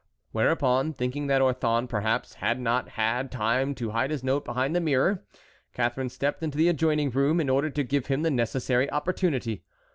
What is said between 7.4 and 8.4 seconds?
order to give him the